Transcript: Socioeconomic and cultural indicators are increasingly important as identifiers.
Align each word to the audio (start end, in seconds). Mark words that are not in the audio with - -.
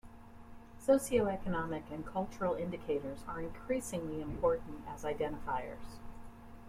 Socioeconomic 0.83 1.83
and 1.91 2.03
cultural 2.03 2.55
indicators 2.55 3.23
are 3.27 3.39
increasingly 3.39 4.19
important 4.19 4.81
as 4.87 5.03
identifiers. 5.03 5.99